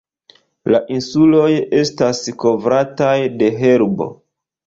La 0.75 0.79
insuloj 0.95 1.51
estas 1.81 2.23
kovrataj 2.45 3.13
de 3.43 3.53
herbo. 3.61 4.09